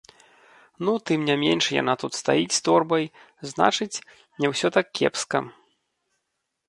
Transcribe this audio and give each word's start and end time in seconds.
Ну 0.87 0.93
тым 1.09 1.19
не 1.27 1.35
менш 1.43 1.65
яна 1.81 1.93
тут 2.03 2.11
стаіць 2.21 2.55
з 2.57 2.61
торбай, 2.69 3.03
значыць, 3.53 4.03
не 4.43 4.47
ўсё 4.55 4.67
так 4.79 4.85
кепска. 5.01 5.39